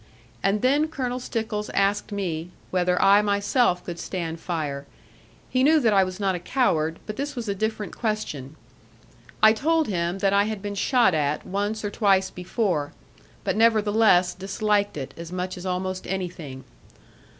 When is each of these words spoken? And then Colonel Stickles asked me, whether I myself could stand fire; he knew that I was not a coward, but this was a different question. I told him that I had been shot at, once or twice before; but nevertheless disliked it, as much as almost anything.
And 0.41 0.63
then 0.63 0.87
Colonel 0.87 1.19
Stickles 1.19 1.69
asked 1.75 2.11
me, 2.11 2.49
whether 2.71 2.99
I 2.99 3.21
myself 3.21 3.83
could 3.85 3.99
stand 3.99 4.39
fire; 4.39 4.87
he 5.47 5.61
knew 5.63 5.79
that 5.79 5.93
I 5.93 6.03
was 6.03 6.19
not 6.19 6.33
a 6.33 6.39
coward, 6.39 6.97
but 7.05 7.17
this 7.17 7.35
was 7.35 7.47
a 7.47 7.53
different 7.53 7.95
question. 7.95 8.55
I 9.43 9.53
told 9.53 9.87
him 9.89 10.17
that 10.17 10.33
I 10.33 10.45
had 10.45 10.59
been 10.59 10.73
shot 10.73 11.13
at, 11.13 11.45
once 11.45 11.85
or 11.85 11.91
twice 11.91 12.31
before; 12.31 12.93
but 13.43 13.55
nevertheless 13.55 14.33
disliked 14.33 14.97
it, 14.97 15.13
as 15.17 15.31
much 15.31 15.55
as 15.55 15.67
almost 15.67 16.07
anything. 16.07 16.63